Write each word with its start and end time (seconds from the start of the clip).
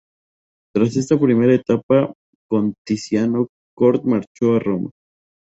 Tras 0.73 0.95
esta 0.97 1.15
primera 1.19 1.53
etapa 1.53 2.11
con 2.49 2.73
Tiziano, 2.83 3.49
Cort 3.77 4.03
marchó 4.03 4.55
a 4.55 4.59
Roma. 4.59 4.89